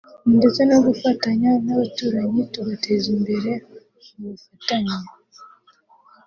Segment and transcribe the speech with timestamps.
[0.37, 3.51] ndetse no gufatanya n’abaturanyi tugatera imbere
[4.17, 4.97] mu bufatanye